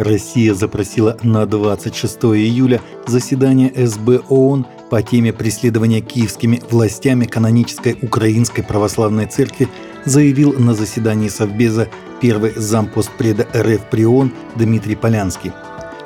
[0.00, 8.62] Россия запросила на 26 июля заседание СБ ООН по теме преследования киевскими властями канонической Украинской
[8.62, 9.68] Православной Церкви
[10.06, 11.88] заявил на заседании Совбеза
[12.18, 15.52] первый зампостпреда РФ при ООН Дмитрий Полянский.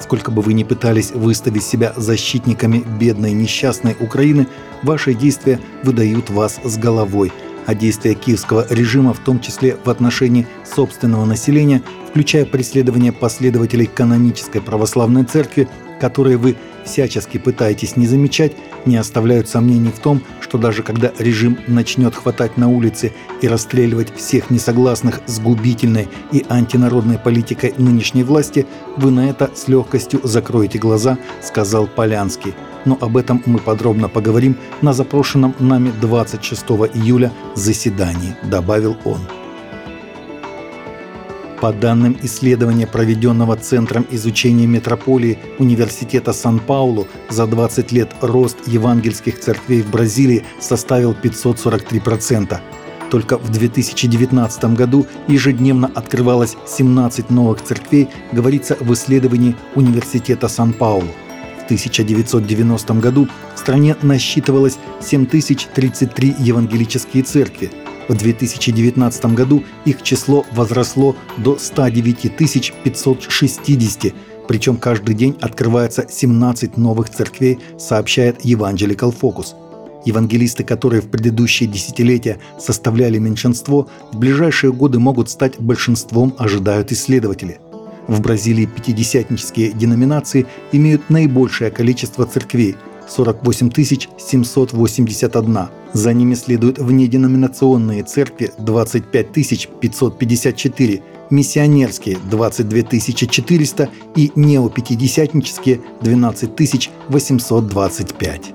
[0.01, 4.49] Сколько бы вы ни пытались выставить себя защитниками бедной несчастной Украины,
[4.83, 7.33] ваши действия выдают вас с головой–
[7.67, 11.83] а действия киевского режима, в том числе в отношении собственного населения,
[12.15, 15.69] включая преследование последователей канонической православной церкви,
[16.01, 18.53] которые вы всячески пытаетесь не замечать,
[18.87, 24.15] не оставляют сомнений в том, что даже когда режим начнет хватать на улице и расстреливать
[24.15, 28.65] всех несогласных с губительной и антинародной политикой нынешней власти,
[28.97, 34.59] вы на это с легкостью закроете глаза, сказал Полянский но об этом мы подробно поговорим
[34.83, 36.63] на запрошенном нами 26
[36.95, 39.21] июля заседании, добавил он.
[41.65, 49.81] По данным исследования, проведенного Центром изучения метрополии Университета Сан-Паулу, за 20 лет рост евангельских церквей
[49.81, 52.61] в Бразилии составил 543%.
[53.11, 61.09] Только в 2019 году ежедневно открывалось 17 новых церквей, говорится в исследовании Университета Сан-Паулу.
[61.63, 67.71] В 1990 году в стране насчитывалось 7033 евангелические церкви.
[68.09, 74.15] В 2019 году их число возросло до 109 560,
[74.47, 79.55] причем каждый день открывается 17 новых церквей, сообщает Evangelical Focus.
[80.05, 87.59] Евангелисты, которые в предыдущие десятилетия составляли меньшинство, в ближайшие годы могут стать большинством, ожидают исследователи.
[88.07, 92.77] В Бразилии пятидесятнические деноминации имеют наибольшее количество церквей–
[93.09, 93.71] 48
[94.19, 95.59] 781.
[95.93, 99.33] За ними следуют внеденоминационные церкви– 25
[99.81, 108.55] 554, миссионерские– 22 400 и неопятидесятнические– 12 825.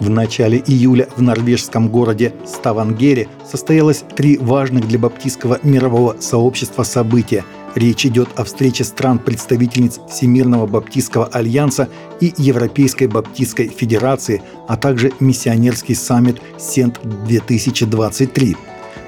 [0.00, 7.44] В начале июля в норвежском городе Ставангере состоялось три важных для баптистского мирового сообщества события.
[7.74, 11.88] Речь идет о встрече стран-представительниц Всемирного баптистского альянса
[12.20, 18.56] и Европейской баптистской федерации, а также миссионерский саммит Сент-2023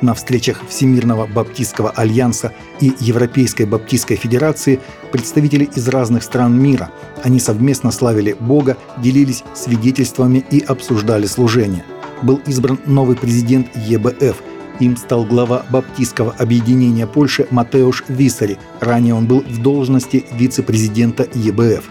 [0.00, 4.80] на встречах Всемирного Баптистского альянса и Европейской Баптистской Федерации
[5.12, 6.90] представители из разных стран мира.
[7.22, 11.84] Они совместно славили Бога, делились свидетельствами и обсуждали служение.
[12.22, 14.36] Был избран новый президент ЕБФ.
[14.82, 18.58] Им стал глава Баптистского объединения Польши Матеуш Висари.
[18.80, 21.88] Ранее он был в должности вице-президента ЕБФ.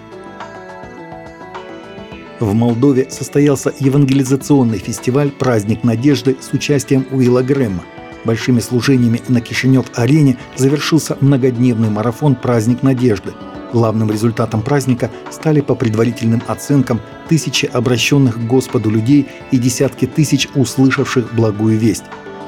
[2.41, 7.85] В Молдове состоялся евангелизационный фестиваль «Праздник надежды» с участием Уилла Грэма.
[8.25, 13.31] Большими служениями на Кишинев-арене завершился многодневный марафон «Праздник надежды».
[13.71, 20.49] Главным результатом праздника стали по предварительным оценкам тысячи обращенных к Господу людей и десятки тысяч
[20.55, 22.03] услышавших благую весть.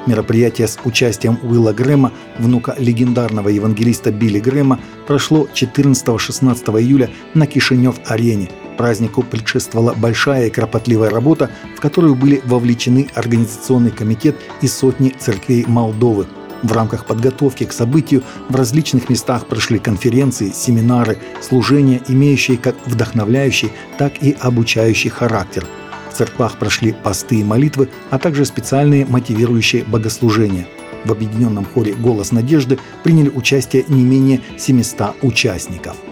[0.05, 8.49] Мероприятие с участием Уилла Грэма, внука легендарного евангелиста Билли Грэма, прошло 14-16 июля на Кишинев-арене–
[8.77, 15.65] Празднику предшествовала большая и кропотливая работа, в которую были вовлечены Организационный комитет и сотни церквей
[15.67, 16.27] Молдовы.
[16.63, 23.71] В рамках подготовки к событию в различных местах прошли конференции, семинары, служения, имеющие как вдохновляющий,
[23.97, 25.65] так и обучающий характер.
[26.13, 30.67] В церквах прошли посты и молитвы, а также специальные мотивирующие богослужения.
[31.05, 35.97] В объединенном хоре «Голос надежды» приняли участие не менее 700 участников–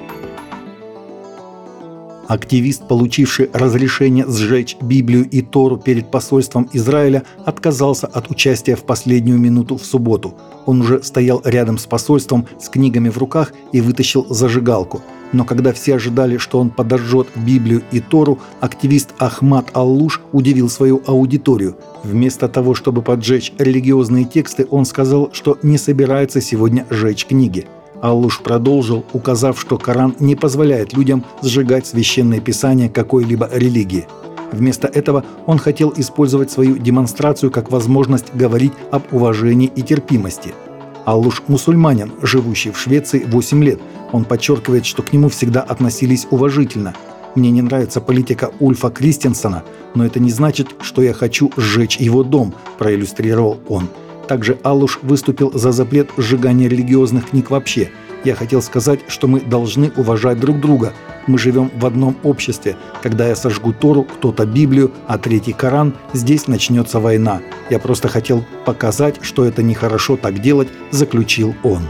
[2.31, 9.38] Активист, получивший разрешение сжечь Библию и Тору перед посольством Израиля, отказался от участия в последнюю
[9.38, 10.35] минуту в субботу.
[10.66, 15.01] Он уже стоял рядом с посольством с книгами в руках и вытащил зажигалку.
[15.33, 21.01] Но когда все ожидали, что он подожжет Библию и Тору, активист Ахмад Аллуш удивил свою
[21.05, 21.75] аудиторию.
[22.03, 27.67] Вместо того, чтобы поджечь религиозные тексты, он сказал, что не собирается сегодня сжечь книги.
[28.01, 34.07] Аллуш продолжил, указав, что Коран не позволяет людям сжигать священное писание какой-либо религии.
[34.51, 40.53] Вместо этого он хотел использовать свою демонстрацию как возможность говорить об уважении и терпимости.
[41.05, 43.79] Аллуш– мусульманин, живущий в Швеции 8 лет.
[44.11, 46.93] Он подчеркивает, что к нему всегда относились уважительно.
[47.35, 49.63] «Мне не нравится политика Ульфа Кристенсена,
[49.95, 53.87] но это не значит, что я хочу сжечь его дом»,– проиллюстрировал он.
[54.27, 57.89] Также Алуш выступил за запрет сжигания религиозных книг вообще.
[58.23, 60.94] Я хотел сказать, что мы должны уважать друг друга.
[61.28, 62.78] Мы живем в одном обществе.
[63.02, 67.41] Когда я сожгу Тору, кто-то Библию, а третий Коран, здесь начнется война.
[67.70, 71.82] Я просто хотел показать, что это нехорошо так делать, заключил он.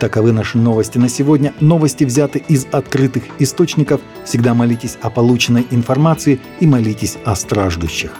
[0.00, 1.52] Таковы наши новости на сегодня.
[1.60, 4.00] Новости взяты из открытых источников.
[4.24, 8.12] Всегда молитесь о полученной информации и молитесь о страждущих.